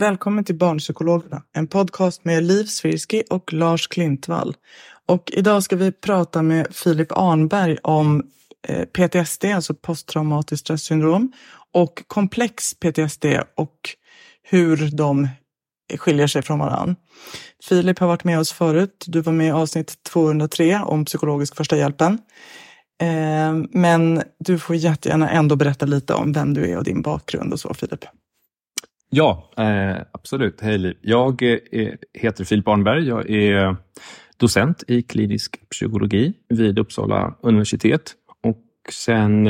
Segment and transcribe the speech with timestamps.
[0.00, 4.56] Välkommen till Barnpsykologerna, en podcast med Liv Svirsky och Lars Klintvall.
[5.06, 8.22] Och idag ska vi prata med Filip Arnberg om
[8.68, 11.32] eh, PTSD, alltså posttraumatiskt stressyndrom,
[11.72, 13.24] och komplex PTSD
[13.56, 13.76] och
[14.42, 15.28] hur de
[15.98, 16.96] skiljer sig från varann.
[17.68, 19.04] Filip har varit med oss förut.
[19.06, 22.18] Du var med i avsnitt 203 om psykologisk första hjälpen.
[23.02, 27.52] Eh, men du får jättegärna ändå berätta lite om vem du är och din bakgrund
[27.52, 28.04] och så, Filip.
[29.12, 30.60] Ja, eh, absolut.
[30.60, 30.96] Hej Liv.
[31.00, 33.08] Jag eh, heter Filip Arnberg.
[33.08, 33.76] Jag är
[34.36, 39.46] docent i klinisk psykologi vid Uppsala universitet och sen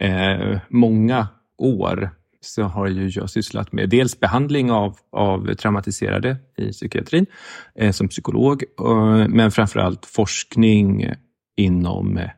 [0.00, 1.28] eh, många
[1.58, 7.26] år så har ju jag sysslat med dels behandling av, av traumatiserade i psykiatrin
[7.74, 11.12] eh, som psykolog, eh, men framförallt forskning
[11.56, 12.30] inom eh,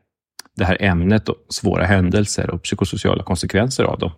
[0.55, 4.11] det här ämnet, då, svåra händelser och psykosociala konsekvenser av dem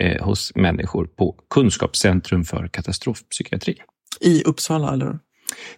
[0.00, 3.82] eh, hos människor på Kunskapscentrum för katastrofpsykiatri.
[4.20, 5.18] I Uppsala, eller?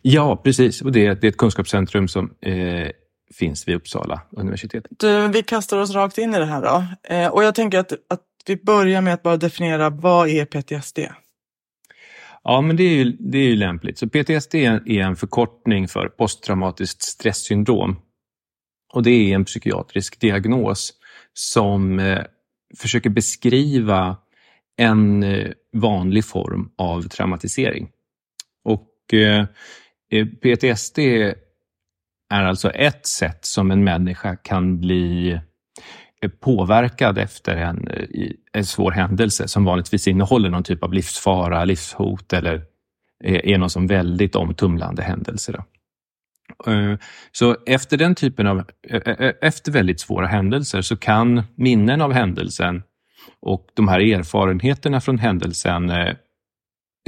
[0.03, 0.83] Ja, precis.
[0.83, 2.89] Och det, det är ett kunskapscentrum som eh,
[3.34, 4.84] finns vid Uppsala universitet.
[4.91, 6.84] Du, vi kastar oss rakt in i det här då.
[7.15, 10.99] Eh, och jag tänker att, att vi börjar med att bara definiera vad är PTSD?
[12.43, 13.99] Ja, men det är ju, det är ju lämpligt.
[13.99, 17.97] Så PTSD är en förkortning för posttraumatiskt stresssyndrom.
[18.93, 20.93] Och det är en psykiatrisk diagnos
[21.33, 22.23] som eh,
[22.79, 24.17] försöker beskriva
[24.77, 27.91] en eh, vanlig form av traumatisering.
[28.65, 29.47] Och eh,
[30.11, 30.99] eh PTSD
[32.31, 35.33] är alltså ett sätt som en människa kan bli
[36.23, 37.89] eh, påverkad efter en,
[38.53, 42.63] en svår händelse som vanligtvis innehåller någon typ av livsfara, livshot eller
[43.25, 45.53] är är någon som väldigt omtumlande händelse.
[45.53, 45.65] Då.
[46.66, 46.99] Eh,
[47.32, 52.12] så efter den typen av, eh, eh, efter väldigt svåra händelser så kan minnen av
[52.12, 52.82] händelsen
[53.41, 55.93] och de här erfarenheterna från händelsen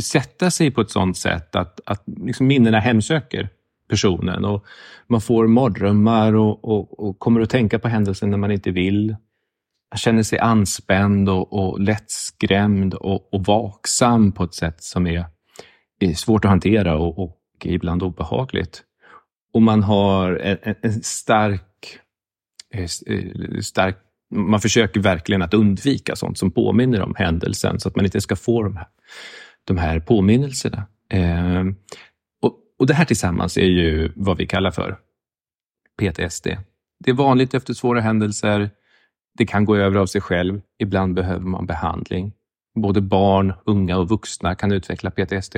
[0.02, 3.48] sätta sig på ett sådant sätt att, att liksom minnena hemsöker
[3.88, 4.64] personen och
[5.08, 9.16] man får mardrömmar och, och, och kommer att tänka på händelsen när man inte vill.
[9.92, 15.25] Man känner sig anspänd och, och lättskrämd och, och vaksam på ett sätt som är,
[16.00, 18.82] är svårt att hantera och, och ibland obehagligt.
[19.56, 21.99] Och man har en, en- en stark,
[22.75, 23.97] eh, eh, stark...
[24.34, 28.37] Man försöker verkligen att undvika sånt som påminner om händelsen så att man inte ska
[28.37, 28.87] få de här,
[29.65, 30.87] de här påminnelserna.
[31.11, 31.65] Eh,
[32.43, 34.99] och, och Det här tillsammans är ju vad vi kallar för
[35.99, 36.47] PTSD.
[37.05, 38.71] Det är vanligt efter svåra händelser.
[39.38, 40.61] Det kan gå över av sig själv.
[40.78, 42.33] Ibland behöver man behandling.
[42.75, 45.56] Både barn, unga och vuxna kan utveckla PTSD.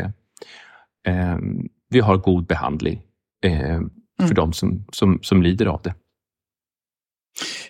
[1.06, 1.38] Eh,
[1.90, 3.02] vi har god behandling
[3.44, 3.80] eh,
[4.28, 5.94] för de som, som, som lider av det.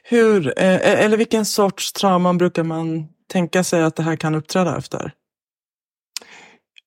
[0.03, 4.79] Hur, eh, eller vilken sorts trauman brukar man tänka sig att det här kan uppträda
[4.79, 5.13] efter?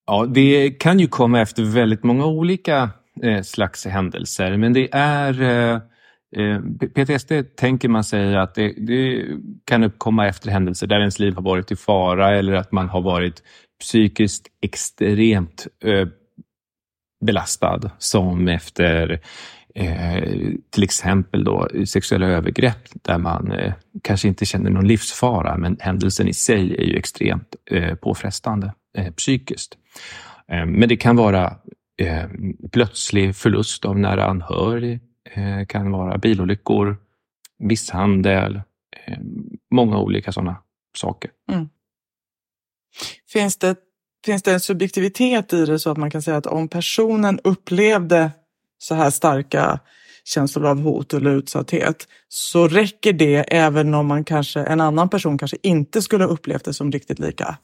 [0.05, 2.89] Ja, det kan ju komma efter väldigt många olika
[3.23, 5.81] eh, slags händelser, men det är eh,
[6.37, 6.61] eh,
[6.95, 9.25] PTSD tänker man sig att det, det
[9.65, 13.01] kan uppkomma efter händelser där ens liv har varit i fara eller att man har
[13.01, 13.43] varit
[13.79, 16.07] psykiskt extremt eh,
[17.21, 19.21] belastad som efter
[19.75, 20.23] eh,
[20.69, 23.73] till exempel då sexuella övergrepp där man eh,
[24.03, 29.11] kanske inte känner någon livsfara men händelsen i sig är ju extremt eh, påfrestande eh,
[29.13, 29.77] psykiskt.
[30.47, 31.57] Eh, men det kan vara
[31.97, 32.25] eh,
[32.71, 34.99] plötslig förlust av nära anhörig,
[35.67, 36.97] kan vara bilolyckor,
[37.59, 38.61] misshandel,
[39.71, 40.55] många olika sådana
[40.97, 41.31] saker.
[41.51, 41.69] Mm.
[43.33, 43.75] Finns, det,
[44.25, 48.31] finns det en subjektivitet i det så att man kan säga att om personen upplevde
[48.77, 49.79] så här starka
[50.23, 55.37] känslor av hot eller utsatthet så räcker det även om man kanske, en annan person
[55.37, 57.57] kanske inte skulle ha upplevt det som riktigt lika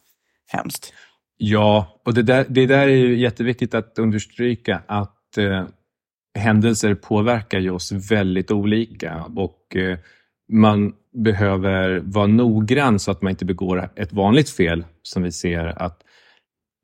[0.48, 0.94] hemskt?
[1.38, 5.65] Ja, och det där, det där är ju jätteviktigt att understryka att eh,
[6.38, 9.98] händelser påverkar ju oss väldigt olika och eh,
[10.51, 10.94] man
[11.24, 16.04] behöver vara noggrann så att man inte begår ett vanligt fel som vi ser att,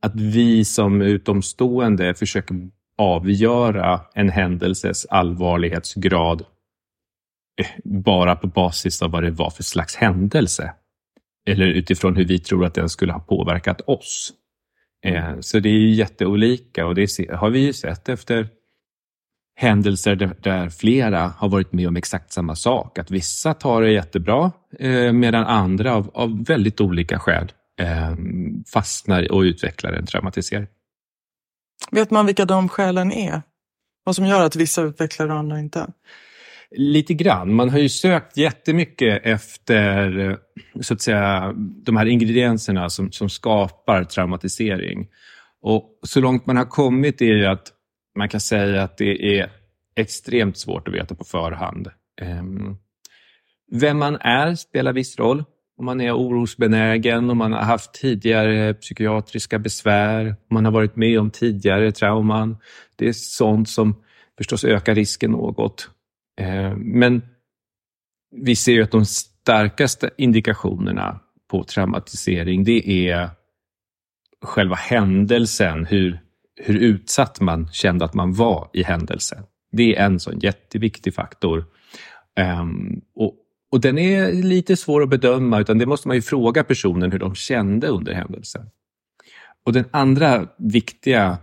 [0.03, 2.55] att vi som utomstående försöker
[2.97, 6.41] avgöra en händelses allvarlighetsgrad
[7.61, 10.73] eh, bara på basis av vad det var för slags händelse.
[11.47, 14.33] Eller utifrån hur vi tror att den skulle ha påverkat oss.
[15.05, 18.47] Eh, så det är jätteolika och det har vi ju sett efter
[19.55, 22.99] händelser där, flera har varit med om exakt samma sak.
[22.99, 28.15] Att vissa tar det jättebra eh, medan andra av, av väldigt olika skäl eh,
[28.73, 30.67] fastnar och utvecklar en traumatisering.
[31.91, 33.41] Vet man vilka de skälen är?
[34.03, 35.87] Vad som gör att vissa utvecklar och andra inte?
[36.71, 37.53] Lite grann.
[37.53, 40.37] Man har ju sökt jättemycket efter
[40.81, 45.07] så att säga, de här ingredienserna som, som skapar traumatisering.
[45.61, 47.71] Och så långt man har kommit är ju att
[48.17, 49.51] man kan säga att det är
[49.95, 51.87] extremt svårt att veta på förhand.
[52.21, 52.77] Ehm,
[53.71, 55.43] vem man är spelar viss roll.
[55.83, 60.95] Om man är orosbenägen, om man har haft tidigare psykiatriska besvär, om man har varit
[60.95, 62.57] med om tidigare trauman.
[62.95, 63.95] Det är sånt som
[64.37, 65.89] förstås ökar risken något.
[66.41, 67.21] Eh, men
[68.35, 71.19] vi ser ju att de starkaste indikationerna
[71.51, 73.29] på traumatisering, det är
[74.41, 76.19] själva händelsen, hur
[76.55, 79.43] hur utsatt man kände att man var i händelsen.
[79.71, 81.65] Det är en sån jätteviktig faktor.
[82.35, 83.35] Ehm, och,
[83.73, 87.19] och den är lite svår att bedöma, utan det måste man ju fråga personen hur
[87.19, 88.69] de kände under händelsen.
[89.65, 91.37] Och den andra viktiga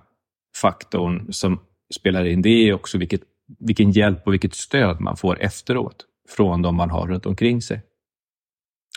[0.56, 1.60] faktorn som
[1.94, 3.20] spelar in, det är också vilket,
[3.58, 7.82] vilken hjälp och vilket stöd man får efteråt från de man har runt omkring sig.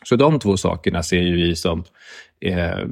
[0.04, 1.84] Så de två sakerna ser ju vi som
[2.40, 2.86] eh,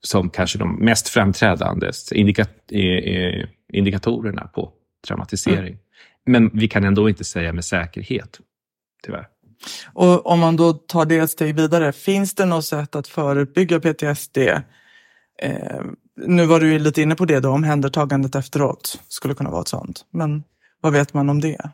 [0.00, 2.46] som kanske de mest framträdande indika
[3.72, 4.72] indikatorerna på
[5.06, 5.72] traumatisering.
[5.74, 5.78] Mm.
[6.26, 8.40] Men vi kan ändå inte säga med säkerhet,
[9.04, 9.26] tyvärr.
[9.92, 13.80] Och om man då tar det ett steg vidare, finns det något sätt att förebygga
[13.80, 14.38] PTSD?
[15.42, 15.82] Eh,
[16.26, 20.06] nu var du lite inne på det, då, omhändertagandet efteråt skulle kunna vara ett sånt.
[20.10, 20.42] Men
[20.80, 21.70] vad vet man om det?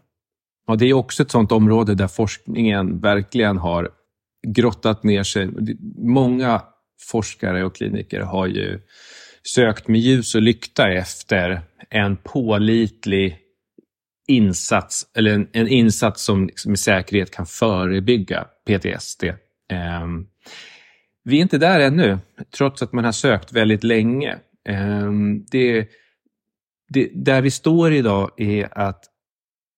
[0.66, 3.88] Ja, det är också ett sånt område där forskningen verkligen har
[4.46, 5.48] grottat ner sig.
[5.98, 6.62] Många
[7.10, 8.80] forskare och kliniker har ju
[9.54, 11.60] sökt med ljus och lykta efter
[11.90, 13.38] en pålitlig
[14.30, 19.24] insats, eller en, en insats som liksom med säkerhet kan förebygga PTSD.
[19.24, 20.06] Eh,
[21.24, 22.18] vi är inte där ännu,
[22.56, 24.38] trots att man har sökt väldigt länge.
[24.68, 25.10] Eh,
[25.50, 25.88] det,
[26.88, 29.04] det, där vi står idag är att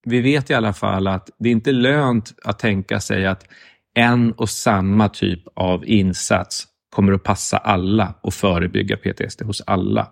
[0.04, 3.46] vi vet i alla fall att det är inte lönt att tänka sig att
[3.94, 10.08] en och samma typ av insats kommer att passa alla och förebygga PTSD hos alla.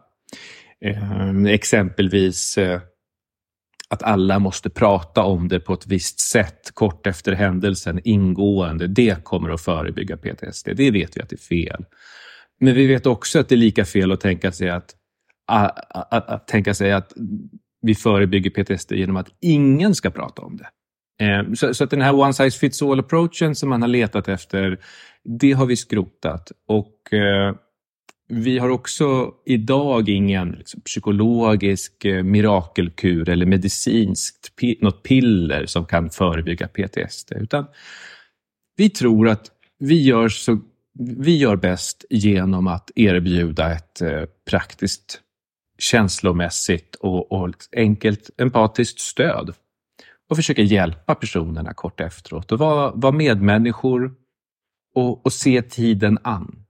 [0.84, 2.81] Eh, exempelvis eh,
[3.90, 8.87] att alla måste prata om det på ett visst sätt kort efter händelsen, ingående.
[8.87, 10.68] Det kommer att förebygga PTSD.
[10.76, 11.85] Det vet vi att det är fel.
[12.61, 14.94] Men vi vet också att det är lika fel att tänka sig att,
[15.47, 17.12] att, att, att tänka sig att
[17.82, 20.68] vi förebygger PTSD genom att ingen ska prata om det.
[21.25, 24.28] Ehm, så, så, att den här one size fits all approachen som man har letat
[24.28, 24.78] efter
[25.25, 27.54] det har vi skrotat och eh,
[28.30, 35.87] vi har också idag ingen liksom, psykologisk eh, mirakelkur eller medicinskt pi något piller som
[35.87, 37.32] kan förebygga PTSD.
[37.32, 37.66] Utan
[38.76, 40.58] vi tror att vi gör, så,
[41.18, 45.20] vi gör bäst genom att erbjuda ett eh, praktiskt
[45.78, 49.54] känslomässigt och, och enkelt empatiskt stöd
[50.30, 54.14] och försöka hjälpa personerna kort efteråt och vara, vara medmänniskor
[54.94, 56.64] och, och se tiden an.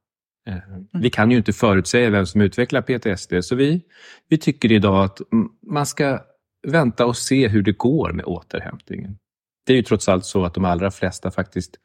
[0.46, 0.56] Eh.
[0.92, 3.82] Vi kan ju inte förutsäga vem som utvecklar PTSD, så vi,
[4.28, 5.20] vi tycker idag att
[5.66, 6.20] man ska
[6.68, 9.18] vänta och se hur det går med återhämtningen.
[9.66, 11.76] Det är ju trots allt så att de allra flesta faktiskt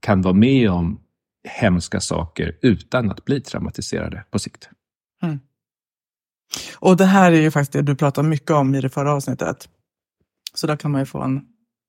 [0.00, 1.00] kan vara med om
[1.48, 4.68] hemska saker utan att bli traumatiserade på sikt.
[5.22, 5.40] Mm.
[6.78, 9.68] Och det här är ju faktiskt det du pratade mycket om i det förra avsnittet.
[10.54, 11.46] Så där kan man ju få en,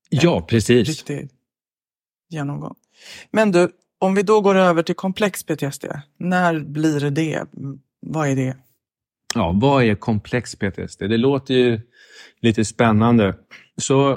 [0.10, 0.88] ja, precis.
[0.88, 1.30] riktig
[2.30, 2.75] genomgång.
[3.32, 3.72] Men du,
[4.03, 5.86] om vi då går över till komplex PTSD,
[6.17, 7.45] när blir det?
[8.01, 8.55] Vad är det?
[9.36, 11.00] ja, vad är komplex PTSD?
[11.00, 11.81] Det låter ju
[12.41, 13.36] lite spännande.
[13.77, 14.12] Så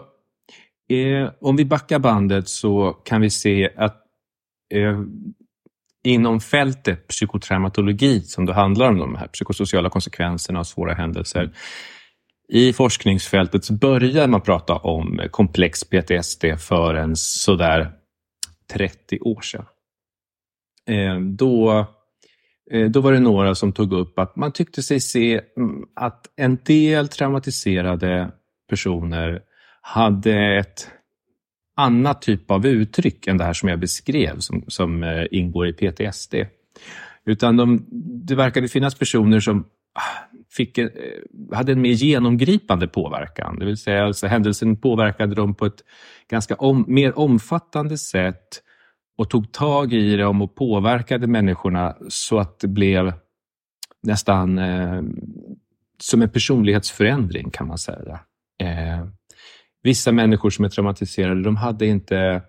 [0.88, 4.02] eh, om vi backar bandet så kan vi se att
[4.74, 5.00] eh,
[6.04, 11.52] inom fältet psykotraumatologi, som då handlar om de här psykosociala konsekvenserna av svåra händelser,
[12.48, 17.92] i forskningsfältet så börjar man prata om komplex PTSD för en sådär
[18.72, 19.64] 30 år sedan.
[20.86, 21.86] Eh, då,
[22.70, 26.26] eh, då var det några som tog upp att man tyckte sig se mm, att
[26.36, 28.30] en del traumatiserade
[28.68, 29.42] personer
[29.80, 30.90] hade ett
[31.76, 35.72] annat typ av uttryck än det här som jag beskrev som, som eh, ingår i
[35.72, 36.34] PTSD.
[37.24, 37.86] Utan de,
[38.26, 39.60] det verkade finnas personer som
[39.94, 40.88] ah, fick, eh,
[41.52, 43.58] hade en mer genomgripande påverkan.
[43.58, 45.84] Det vill säga alltså händelsen påverkade dem på ett
[46.30, 48.62] ganska om, mer omfattande sätt
[49.18, 53.12] och tog tag i det och påverkade människorna så att det blev
[54.02, 55.02] nästan eh,
[56.02, 58.20] som en personlighetsförändring kan man säga.
[58.62, 59.06] Eh,
[59.82, 62.42] vissa människor som är traumatiserade, de hade inte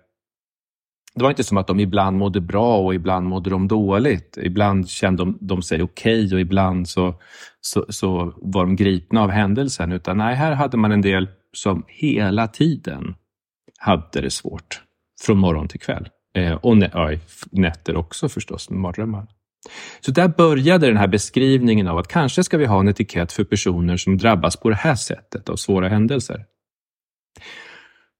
[1.14, 4.38] det var inte som att de ibland mådde bra och ibland mådde de dåligt.
[4.42, 7.14] Ibland kände de, de sig okej okay och ibland så,
[7.60, 9.92] så, så, var de gripna av händelsen.
[9.92, 13.14] Utan nej, här hade man en del som hela tiden
[13.78, 14.82] hade det svårt.
[15.20, 16.08] Från morgon till kväll.
[16.38, 17.10] Eh, och ja,
[17.50, 19.26] nätter också förstås, med mardrömmar.
[20.00, 23.44] Så där började den här beskrivningen av att kanske ska vi ha en etikett för
[23.44, 26.44] personer som drabbas på det här sättet av svåra händelser.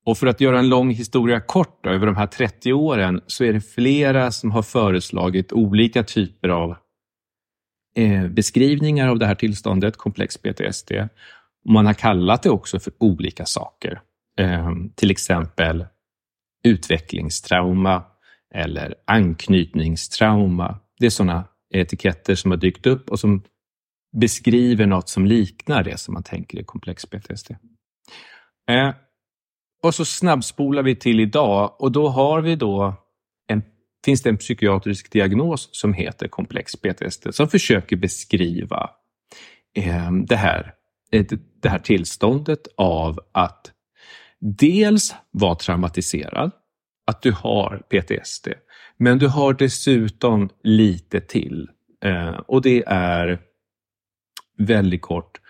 [0.07, 3.45] Och för att göra en lång historia kort då, över de här 30 åren så
[3.45, 6.77] är det flera som har föreslagit olika typer av
[7.97, 10.93] eh, beskrivningar av det här tillståndet, komplex PTSD.
[11.69, 14.01] Man har kallat det också för olika saker.
[14.39, 15.87] Eh, till exempel
[16.65, 18.05] utvecklingstrauma
[18.55, 20.81] eller anknytningstrauma.
[20.99, 23.43] Det är sådana etiketter som har dykt upp och som
[24.17, 27.51] beskriver något som liknar det som man tänker är komplex PTSD.
[28.71, 28.95] Eh,
[29.83, 32.95] och så snabbspolar vi till idag och då har vi då
[33.47, 33.63] en,
[34.05, 38.91] finns det en psykiatrisk diagnos som heter komplex PTSD som försöker beskriva
[39.77, 40.75] eh, det, här,
[41.63, 43.73] det här tillståndet av att
[44.41, 46.51] dels vara traumatiserad,
[47.07, 48.49] att du har PTSD,
[48.97, 51.69] men du har dessutom lite till.
[52.05, 53.39] Eh, och det är
[54.59, 55.41] väldigt kort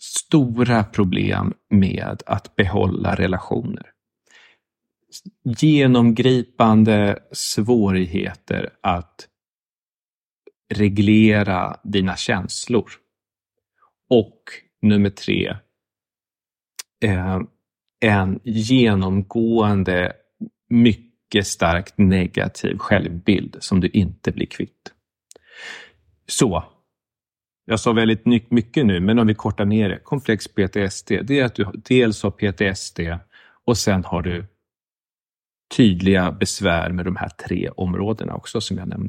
[0.00, 3.90] stora problem med att behålla relationer.
[5.44, 9.28] Genomgripande svårigheter att
[10.74, 12.90] reglera dina känslor.
[14.10, 14.42] Och
[14.82, 15.56] nummer tre,
[17.04, 17.40] eh,
[18.04, 20.12] en genomgående
[20.68, 24.92] mycket starkt negativ självbild som du inte blir kvitt.
[26.26, 26.64] Så,
[27.64, 29.98] jag sa väldigt mycket nu, men om vi kortar ner det.
[29.98, 33.00] Komplex PTSD, det är att du dels har PTSD
[33.64, 34.44] och sen har du
[35.76, 39.08] tydliga besvär med de här tre områdena också som jag nämnde.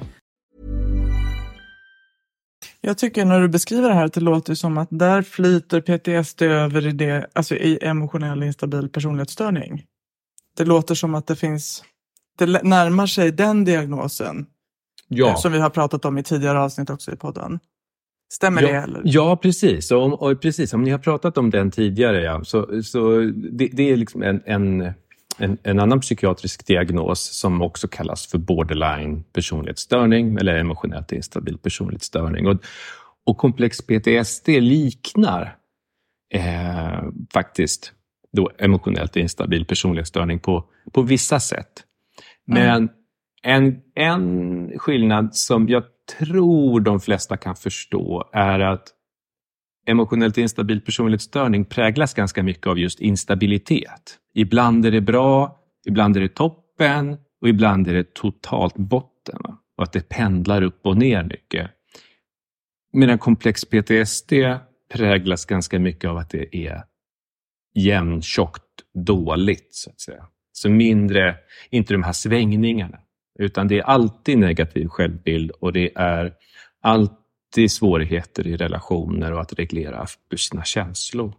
[2.91, 6.41] Jag tycker när du beskriver det här att det låter som att där flyter PTSD
[6.41, 9.83] över i, det, alltså i emotionell instabil personlighetsstörning.
[10.57, 11.83] Det låter som att det finns,
[12.37, 14.45] det närmar sig den diagnosen.
[15.07, 15.35] Ja.
[15.35, 17.59] Som vi har pratat om i tidigare avsnitt också i podden.
[18.33, 18.75] Stämmer ja, det?
[18.75, 19.01] Eller?
[19.03, 19.91] Ja, precis.
[19.91, 20.73] Och, om, och precis.
[20.73, 23.19] Om ni har pratat om den tidigare, ja, så, så
[23.51, 24.93] det, det är liksom en, en,
[25.37, 32.47] en, en, annan psykiatrisk diagnos som också kallas för borderline personlighetsstörning eller emotionellt instabil personlighetsstörning.
[32.47, 32.57] Och,
[33.25, 35.55] och komplex PTSD liknar
[36.33, 37.93] eh, faktiskt
[38.33, 41.83] då emotionellt instabil personlighetsstörning på, på vissa sätt.
[42.45, 42.89] Men mm.
[43.43, 45.83] en, en skillnad som jag
[46.19, 48.87] tror de flesta kan förstå är att
[49.85, 54.17] emotionellt instabil personlighetsstörning präglas ganska mycket av just instabilitet.
[54.33, 59.41] Ibland är det bra, ibland är det toppen och ibland är det totalt botten.
[59.77, 61.71] Och att det pendlar upp och ner mycket.
[62.93, 64.33] Medan komplex PTSD
[64.93, 66.83] präglas ganska mycket av att det är
[67.73, 70.27] jämntjockt dåligt, så att säga.
[70.51, 71.35] Så mindre,
[71.69, 72.99] inte de här svängningarna.
[73.39, 76.33] Utan det är alltid negativ självbild och det är
[77.51, 80.05] alltid svårigheter i relationer och att reglera
[80.37, 81.33] sina känslor.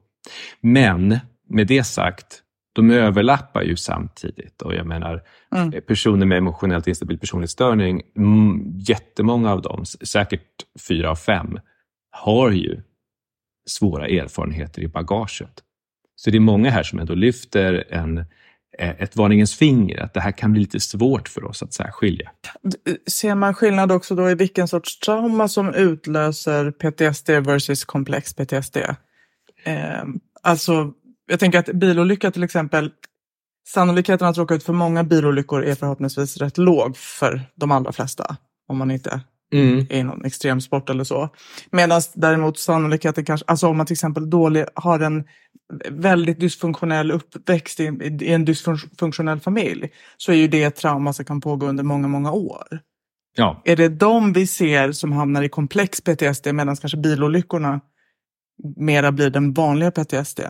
[0.61, 2.42] Men med det sagt,
[2.75, 4.62] de överlappar ju samtidigt.
[4.62, 5.23] Och jag menar,
[5.54, 5.83] mm.
[5.87, 8.02] personer med emotionellt instabil personlighetsstörning,
[8.88, 10.40] jättemånga av dem, säkert
[10.88, 11.59] fyra av fem,
[12.11, 12.83] har ju
[13.66, 15.62] svåra erfarenheter i bagaget.
[16.16, 18.25] Så det är många här som ändå lyfter en Eh,
[18.79, 22.31] Eh, ett varningens finger, att det här kan bli lite svårt för oss att särskilja.
[22.87, 28.35] Eh, ser man skillnad också då i vilken sorts trauma som utlöser PTSD versus komplex
[28.35, 28.76] PTSD?
[29.64, 30.05] Eh,
[30.43, 30.93] alltså,
[31.26, 32.91] jag tänker att bilolycka till exempel,
[33.69, 38.37] sannolikheten att råka ut för många bilolyckor är förhoppningsvis rätt låg för de allra flesta,
[38.69, 39.21] om man inte
[39.52, 40.06] mm.
[40.06, 41.28] någon extremsport eller så.
[41.71, 45.25] Medan däremot sannolikheten kanske, alltså om man till exempel dålig, har en
[45.90, 47.85] väldigt dysfunktionell uppväxt i,
[48.21, 52.08] i en dysfunktionell familj så är ju det ett trauma som kan pågå under många,
[52.08, 52.80] många år.
[53.36, 53.62] Ja.
[53.65, 57.80] Är det de vi ser som hamnar i komplex PTSD medan kanske bilolyckorna
[58.76, 60.41] mera blir den vanliga PTSD?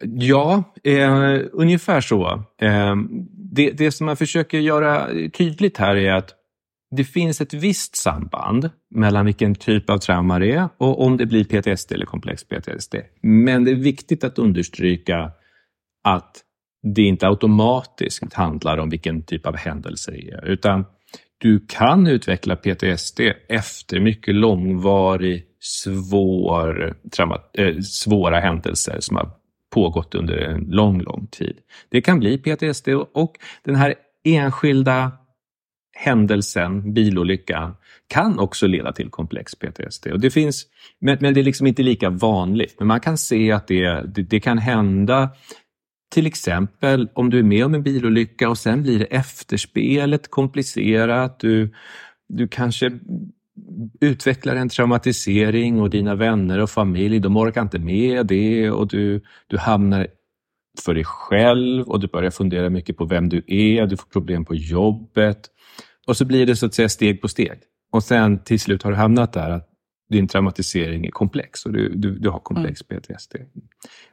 [0.00, 2.44] Ja, eh, ungefär så.
[2.60, 2.96] Eh,
[3.52, 6.30] det, det som man försöker göra tydligt här är att
[6.96, 11.26] det finns ett visst samband mellan vilken typ av trauma det är och om det
[11.26, 12.94] blir PTSD eller komplex PTSD.
[13.22, 15.32] Men det är viktigt att understryka
[16.04, 16.42] att
[16.82, 20.84] det inte automatiskt handlar om vilken typ av händelse det är, utan
[21.38, 29.30] du kan utveckla PTSD efter mycket långvarig, svår, trauma, äh, svåra händelser som har
[29.70, 31.56] pågått under en lång, lång tid.
[31.88, 35.12] Det kan bli PTSD och den här enskilda
[35.92, 37.74] händelsen, bilolyckan,
[38.06, 40.06] kan också leda till komplex PTSD.
[40.06, 40.66] Och det finns,
[40.98, 42.74] men, men det är liksom inte lika vanligt.
[42.78, 45.30] Men man kan se att det, det, det, kan hända
[46.14, 51.40] till exempel om du är med om en bilolycka och sen blir det efterspelet komplicerat.
[51.40, 51.72] Du,
[52.28, 52.90] du kanske
[54.00, 59.20] utvecklar en traumatisering och dina vänner och familj, de orkar inte med det och du,
[59.46, 60.06] du hamnar
[60.84, 64.44] för dig själv och du börjar fundera mycket på vem du är, du får problem
[64.44, 65.48] på jobbet.
[66.06, 67.60] Och så blir det så att säga steg på steg.
[67.92, 69.68] Och sen till slut har du hamnat där att
[70.12, 73.02] din traumatisering är komplex och du, du, du har komplex mm.
[73.02, 73.36] PTSD.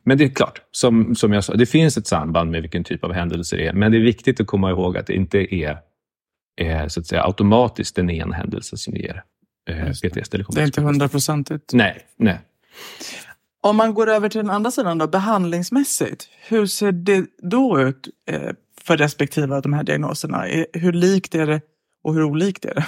[0.03, 3.03] Men det är klart, som, som jag sa, det finns ett samband med vilken typ
[3.03, 3.73] av händelse det är.
[3.73, 5.77] Men det är viktigt att komma ihåg att det inte är,
[6.55, 9.23] är så att säga, automatiskt en en händelse som ger
[9.69, 10.35] eh, PTSD.
[10.35, 11.73] Eller det är inte hundraprocentigt.
[11.73, 12.39] Nej, nej.
[13.61, 16.29] Om man går över till den andra sidan då, behandlingsmässigt.
[16.47, 18.49] Hur ser det då ut eh,
[18.81, 20.45] för respektive av de här diagnoserna?
[20.73, 21.61] Hur likt är det
[22.03, 22.85] och hur olikt är det?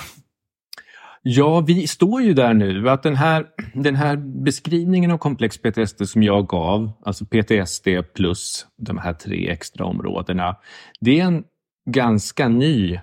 [1.24, 2.89] Ja, vi står ju där nu.
[2.89, 8.67] att Den här, den här beskrivningen av komplex PTSD som jag gav, alltså PTSD plus
[8.78, 10.56] de här tre extra områdena,
[11.00, 11.43] det är en
[11.89, 13.00] ganska ny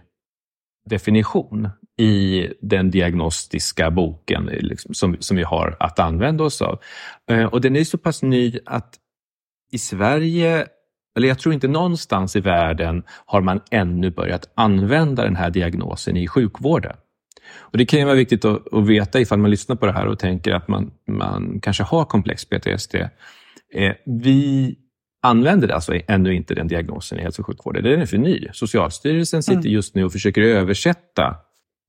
[0.90, 1.68] definition
[1.98, 6.78] i den diagnostiska boken liksom, som, som vi har att använda oss av.
[7.30, 8.94] Eh, och den är så pass ny att
[9.70, 10.66] i Sverige
[11.18, 16.16] eller jag tror inte någonstans i världen har man ännu börjat använda den här diagnosen
[16.16, 16.96] i sjukvården.
[17.56, 20.06] Och Det kan ju vara viktigt att, att veta ifall man lyssnar på det här
[20.06, 22.94] och tänker att man, man kanske har komplex PTSD.
[23.74, 24.76] Eh, vi
[25.22, 27.84] använder alltså ännu inte den diagnosen i hälso och sjukvården.
[27.84, 28.48] Den är för ny.
[28.52, 29.72] Socialstyrelsen sitter mm.
[29.72, 31.36] just nu och försöker översätta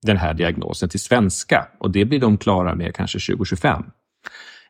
[0.05, 3.83] den här diagnosen till svenska och det blir de klara med kanske 2025.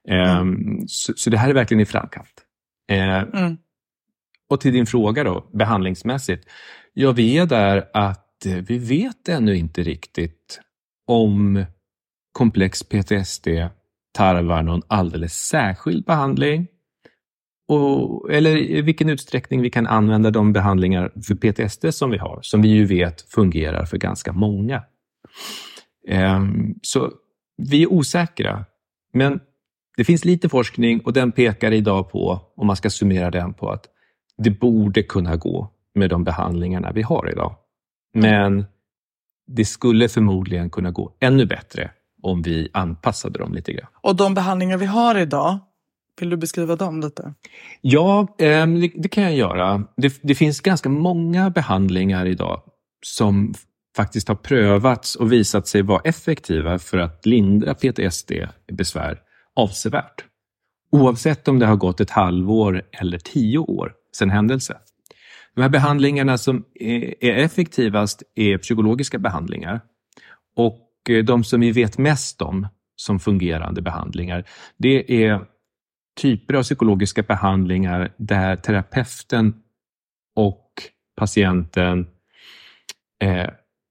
[0.10, 0.40] Mm.
[0.40, 2.34] Um, så, så, det här är verkligen i framkant.
[2.92, 3.58] Uh, mm.
[4.50, 6.50] Och till din fråga då, behandlingsmässigt.
[6.94, 10.60] Ja, vi är där att eh, vi vet ännu inte riktigt
[11.08, 11.66] om
[12.32, 13.48] komplex PTSD
[14.14, 16.68] tarvar någon alldeles särskild behandling
[17.68, 22.40] och, eller i vilken utsträckning vi kan använda de behandlingar för PTSD som vi har,
[22.42, 24.84] som vi ju vet fungerar för ganska många.
[26.08, 27.12] Ehm, så
[27.58, 28.66] vi är osäkra,
[29.14, 29.40] men
[29.98, 33.70] det finns lite forskning och den pekar idag på, om man ska summera den, på
[33.70, 33.86] att
[34.40, 37.56] det borde kunna gå med de behandlingarna vi har idag.
[38.14, 38.66] Men
[39.48, 43.88] det skulle förmodligen kunna gå ännu bättre om vi anpassade dem lite grann.
[44.02, 45.60] Och de behandlingar vi har idag,
[46.20, 47.34] vill du beskriva dem lite?
[47.82, 49.84] Ja, ehm, det kan jag göra.
[49.98, 52.62] Det, det finns ganska många behandlingar idag
[53.06, 53.54] som
[53.96, 59.20] faktiskt har prövats och visat sig vara effektiva för att lindra PTSD-besvär
[59.56, 60.26] avsevärt.
[60.92, 64.78] Oavsett om det har gått ett halvår eller tio år sen händelse.
[65.56, 69.82] De här behandlingarna som är effektivast är psykologiska behandlingar.
[70.56, 74.46] Och eh, de som vi vet mest om som fungerande behandlingar,
[74.78, 75.42] det är
[76.22, 79.54] typer av psykologiska behandlingar där terapeuten
[80.36, 80.66] och
[81.16, 82.08] patienten
[83.24, 83.50] eh,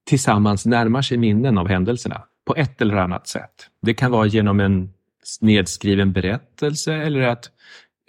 [0.09, 3.69] tillsammans närmar sig minnen av händelserna på ett eller annat sätt.
[3.81, 4.93] Det kan vara genom en
[5.41, 7.51] nedskriven berättelse eller att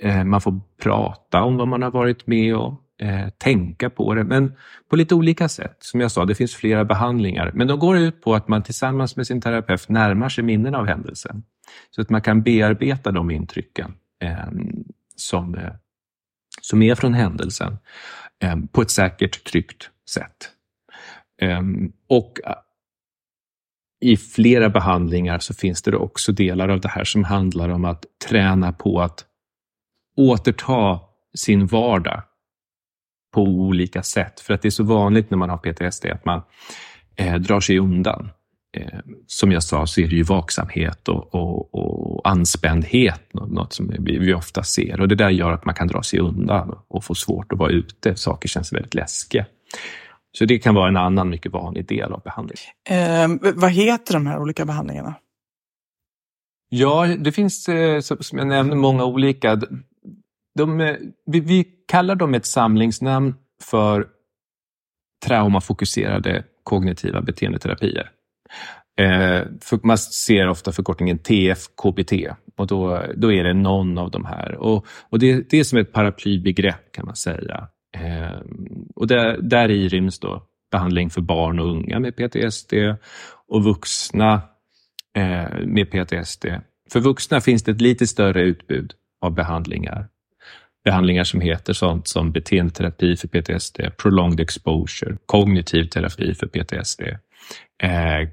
[0.02, 4.24] Eh, man får prata om vad man har varit med om, eh, tänka på det,
[4.24, 4.52] men
[4.90, 5.76] på lite olika sätt.
[5.80, 9.16] Som jag sa, det finns flera behandlingar, men de går ut på att man tillsammans
[9.16, 11.42] med sin terapeut närmar sig minnen av händelsen.
[11.90, 14.84] Så att man kan bearbeta de intrycken ehm,
[15.16, 15.72] som, eh,
[16.60, 17.78] som är från händelsen
[18.40, 20.50] ehm, på ett säkert, tryggt sätt.
[21.40, 22.38] Ehm, och
[24.00, 28.04] i flera behandlingar så finns det också delar av det här som handlar om att
[28.28, 29.24] träna på att
[30.16, 31.00] återta
[31.34, 32.22] sin vardag
[33.34, 34.40] på olika sätt.
[34.40, 36.42] För att det är så vanligt när man har PTSD att man
[37.16, 38.30] eh, drar sig undan.
[38.76, 43.94] Eh, som jag sa så är det ju vaksamhet och, och, och anspändhet, något som
[43.98, 45.00] vi, vi ofta ser.
[45.00, 47.70] Och Det där gör att man kan dra sig undan och få svårt att vara
[47.70, 48.16] ute.
[48.16, 49.46] Saker känns väldigt läskiga.
[50.32, 52.70] Så det kan vara en annan mycket vanlig del av behandlingen.
[52.88, 55.14] Eh, vad heter de här olika behandlingarna?
[56.68, 59.60] Ja, det finns eh, som jag nämnde många olika.
[60.54, 64.06] De, eh, vi, vi kallar dem ett samlingsnamn för
[65.26, 68.10] traumafokuserade kognitiva beteendeterapier.
[69.00, 72.12] Eh, för man ser ofta förkortningen TFKBT
[72.56, 74.54] och då, då är det någon av de här.
[74.54, 77.68] Och, och det, det är som ett paraplybegrepp kan man säga.
[77.96, 78.40] Eh,
[78.94, 82.74] och där, där i ryms då behandling för barn och unga med PTSD
[83.48, 84.42] och vuxna
[85.16, 86.46] eh, med PTSD.
[86.92, 90.08] För vuxna finns det ett lite större utbud av behandlingar.
[90.84, 97.02] Behandlingar som heter sånt som beteendeterapi för PTSD, prolonged exposure, kognitiv terapi för PTSD,
[97.82, 98.28] eh,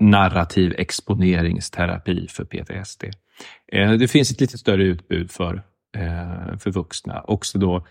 [0.00, 3.04] narrativ exponeringsterapi för PTSD.
[3.72, 5.62] Eh, det finns ett lite större utbud för,
[5.96, 7.20] eh, för vuxna.
[7.20, 7.86] Också då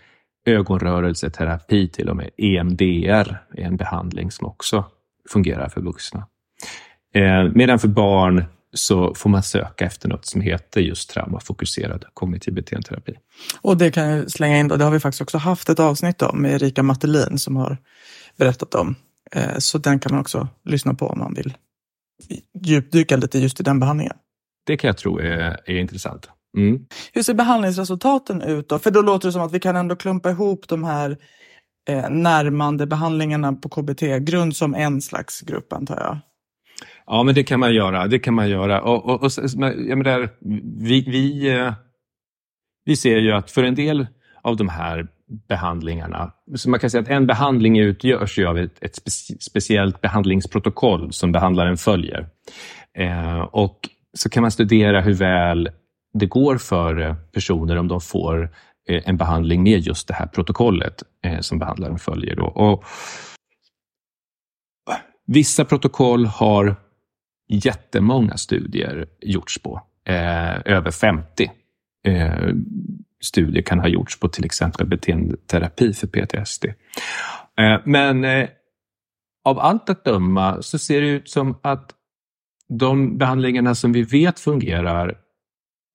[0.46, 2.30] ögonrörelseterapi till och med.
[2.38, 4.86] EMDR är en behandling som också
[5.30, 6.28] fungerar för vuxna.
[7.14, 12.54] Eh, medan för barn så får man söka efter något som heter just traumafokuserad kognitiv
[12.54, 13.14] beteendeterapi.
[13.62, 16.22] Och det kan jag slänga in då, det har vi faktiskt också haft ett avsnitt
[16.22, 17.78] om med Erika Mattelin som har
[18.38, 18.96] berättat om.
[19.32, 21.54] Eh, så den kan man också lyssna på om man vill
[22.64, 24.16] djupdyka lite just i den behandlingen.
[24.66, 26.30] Det kan jag tro är, är intressant.
[26.58, 26.86] Mm.
[27.14, 28.80] Hur ser behandlingsresultaten ut då?
[28.80, 31.18] För då låter det som att vi kan ändå klumpa ihop de här
[31.90, 36.20] eh, närmande behandlingarna på KBT-grund som en slags grupp antar jag.
[37.06, 38.08] Ja, men det kan man göra.
[38.08, 38.82] Det kan man göra.
[38.82, 39.32] Och, och, och
[39.88, 40.30] jag menar,
[40.82, 41.74] vi, vi, eh,
[42.86, 44.08] vi ser ju att för en del
[44.42, 45.08] av de här
[45.50, 48.96] behandlingarna, så man kan säga att en behandling utgörs ju av ett, ett
[49.40, 52.28] speciellt behandlingsprotokoll som behandlaren följer.
[52.98, 55.70] Eh, och så kan man studera hur väl
[56.14, 58.52] det går för eh, personer om de får
[58.90, 62.36] eh, en behandling med just det här protokollet eh, som behandlaren följer.
[62.36, 62.46] Då.
[62.46, 62.84] Och
[65.28, 66.76] vissa protokoll har
[67.52, 69.82] jättemånga studier gjorts på.
[70.06, 71.52] Eh, över 50
[72.08, 72.50] eh,
[73.22, 76.66] studier kan ha gjorts på till exempel beteendeterapi för PTSD.
[76.66, 78.26] Eh, men
[79.46, 81.92] av allt att döma så ser det ut som att
[82.70, 85.18] de behandlingarna som vi vet fungerar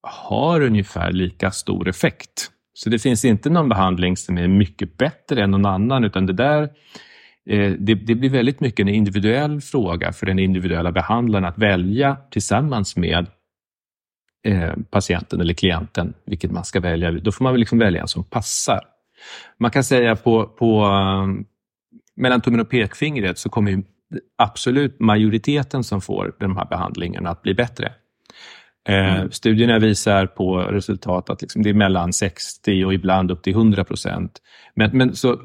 [0.02, 2.50] har ungefär lika stor effekt.
[2.74, 6.32] Så det finns inte någon behandling som är mycket bättre än någon annan, utan det
[6.32, 6.70] där
[7.46, 12.96] det, det, blir väldigt mycket en individuell fråga för den individuella behandlaren att välja tillsammans
[12.96, 13.26] med
[14.46, 17.10] eh, patienten eller klienten vilket man ska välja.
[17.10, 18.80] Då får man väl liksom välja en som passar.
[19.58, 20.86] Man kan säga på, på
[22.16, 23.82] mellan tummen och pekfingret så kommer
[24.38, 27.92] absolut majoriteten som får de här behandlingarna att bli bättre.
[28.88, 29.30] Eh, mm.
[29.30, 33.84] Studierna visar på resultat att liksom det är mellan 60 och ibland upp till 100
[33.84, 34.38] procent.
[34.74, 35.40] Men, men så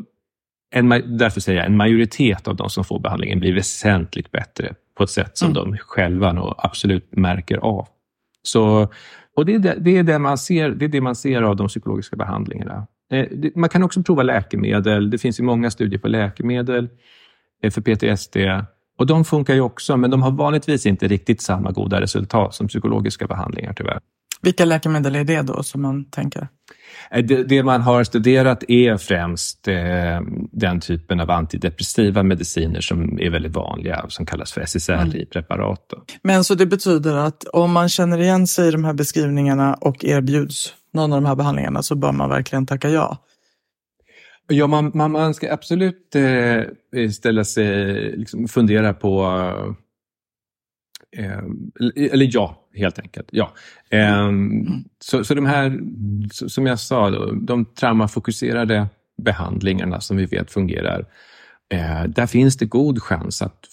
[0.72, 5.04] en, därför säger jag en majoritet av de som får behandlingen blir väsentligt bättre på
[5.04, 5.64] ett sätt som mm.
[5.64, 7.88] de själva nog absolut märker av.
[8.44, 8.88] Så,
[9.36, 11.56] och det är det, det är det, man ser, det är det man ser av
[11.56, 12.88] de psykologiska behandlingarna.
[13.12, 15.10] Eh, man kan också prova läkemedel.
[15.10, 16.90] Det finns ju många studier på läkemedel
[17.64, 18.38] eh, för PTSD.
[18.98, 22.68] Och de funkar ju också, men de har vanligtvis inte riktigt samma goda resultat som
[22.68, 24.00] psykologiska behandlingar tyvärr.
[24.42, 26.48] Vilka läkemedel är det då som man tänker?
[27.12, 29.76] Eh, det, det man har studerat är främst eh,
[30.52, 35.94] den typen av antidepressiva mediciner som är väldigt vanliga, som kallas för SSRI-preparat.
[35.94, 36.06] Mm.
[36.24, 40.06] Men så det betyder att om man känner igen sig i de här beskrivningarna och
[40.06, 43.18] erbjuds någon av de här behandlingarna så bör man verkligen tacka ja?
[44.48, 49.26] Ja, man, man, man ska absolut eh, ställa sig, liksom fundera på
[52.12, 53.28] eller ja, helt enkelt.
[53.32, 53.54] Ja.
[53.90, 54.84] Eh, mm.
[55.00, 55.80] så, så de här,
[56.32, 61.06] som jag sa, de traumafokuserade behandlingarna som vi vet fungerar,
[61.74, 63.66] eh, där finns det god chans att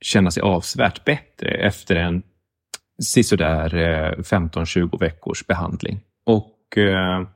[0.00, 2.22] känna sig avsevärt bättre efter en
[3.02, 3.68] sisådär
[4.18, 6.00] 15-20 veckors behandling.
[6.26, 7.26] Och eh,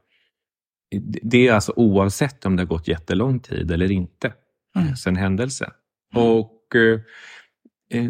[1.22, 4.32] det är alltså oavsett om det har gått jättelång tid eller inte
[4.76, 4.96] mm.
[4.96, 5.70] sen händelse.
[6.14, 6.26] Mm.
[6.26, 7.00] Och eh, Eh,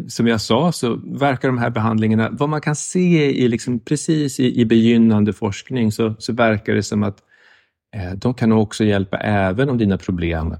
[0.08, 4.40] som jag sa så verkar de här behandlingarna, vad man kan se i liksom precis
[4.40, 7.18] i, i begynnande forskning så, så verkar det som att
[7.96, 10.56] eh, de kan också hjälpa även om dina problem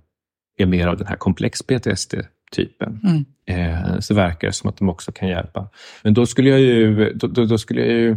[0.57, 3.01] är mer av den här komplex PTSD-typen.
[3.05, 3.25] Mm.
[3.47, 5.69] Eh, så verkar det som att de också kan hjälpa.
[6.03, 8.17] Men då skulle jag ju, då, då, då skulle jag ju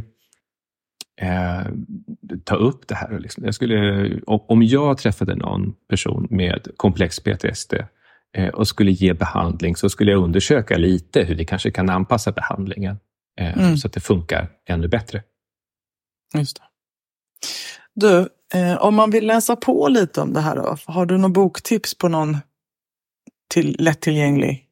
[1.21, 1.65] eh,
[2.43, 3.19] ta upp det här.
[3.19, 3.45] Liksom.
[3.45, 7.85] Jag skulle, om jag träffade någon person med komplex PTSD Eh,
[8.53, 12.99] och skulle ge behandling så skulle jag undersöka lite hur vi kanske kan anpassa behandlingen
[13.39, 13.77] eh, mm.
[13.77, 15.23] så att det funkar ännu bättre.
[16.33, 16.63] Just det.
[17.93, 21.33] Du, eh, om man vill läsa på lite om det här, då, har du någon
[21.33, 22.37] boktips på någon
[23.53, 24.65] till, lättillgänglig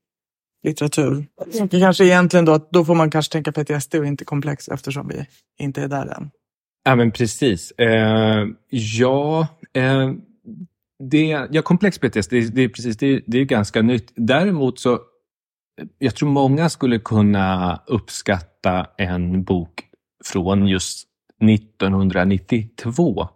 [0.64, 1.26] litteratur?
[1.72, 5.26] Kanske egentligen då att då får man kanske tänka PTSD och inte komplex eftersom vi
[5.60, 6.32] inte är där än.
[6.84, 7.72] Ja, men precis.
[7.72, 10.12] Eh, ja, eh,
[11.00, 14.14] det, ja, komplex PTSD, det, det, är precis, det, det är ganska nytt.
[14.16, 15.00] Däremot så,
[16.00, 19.84] jag tror många skulle kunna uppskatta en bok
[20.26, 21.08] från just
[21.50, 23.28] 1992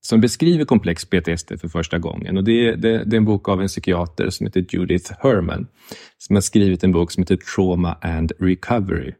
[0.00, 2.36] som beskriver komplex PTSD för första gången.
[2.36, 5.66] Och det, det, det, är en bok av en psykiater som heter Judith Herman
[6.18, 9.12] som har skrivit en bok som heter Trauma and Recovery.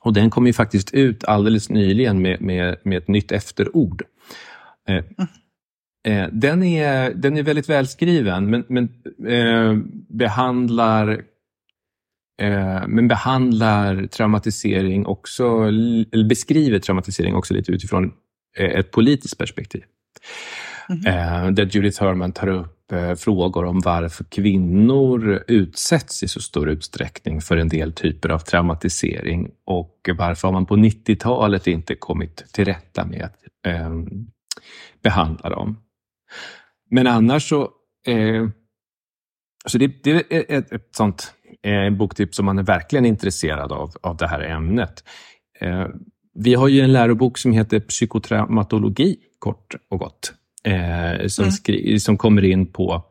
[0.00, 4.02] Och den kom ju faktiskt ut alldeles nyligen med, med, med ett nytt efterord.
[4.88, 5.28] Eh, mm.
[6.06, 8.88] Eh, den, är, den är väldigt välskriven men, men
[9.28, 9.76] eh,
[10.08, 11.08] behandlar
[12.42, 18.12] eh, men behandlar traumatisering också, eller beskriver traumatisering också lite utifrån
[18.56, 19.82] eh, ett politiskt perspektiv.
[20.88, 21.50] Mm -hmm.
[21.50, 22.72] Där Judith Herman tar upp
[23.18, 29.50] frågor om varför kvinnor utsätts i så stor utsträckning för en del typer av traumatisering
[29.64, 33.90] och varför har man på 90-talet inte kommit till rätta med att eh,
[35.02, 35.76] behandla dem.
[36.90, 37.62] Men annars så...
[38.06, 38.48] Eh,
[39.66, 43.92] så det, det är ett, ett sånt eh, boktips som man är verkligen intresserad av,
[44.02, 45.04] av det här ämnet.
[45.60, 45.86] Eh,
[46.34, 50.32] vi har ju en lärobok som heter Psykotraumatologi, kort och gott,
[50.64, 51.52] eh, som, mm.
[51.52, 53.04] skri- som kommer in på